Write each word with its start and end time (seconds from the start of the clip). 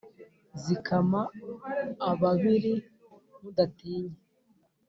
Zikama 0.63 1.21
ababiri 2.11 2.73
mudatinya 3.41 4.17